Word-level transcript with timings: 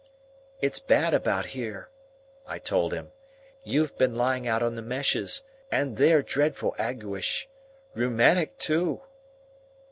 "It's 0.61 0.79
bad 0.79 1.13
about 1.13 1.45
here," 1.45 1.89
I 2.47 2.57
told 2.57 2.91
him. 2.91 3.11
"You've 3.63 3.95
been 3.99 4.15
lying 4.15 4.47
out 4.47 4.63
on 4.63 4.73
the 4.73 4.81
meshes, 4.81 5.43
and 5.71 5.95
they're 5.95 6.23
dreadful 6.23 6.73
aguish. 6.79 7.47
Rheumatic 7.93 8.57
too." 8.57 9.01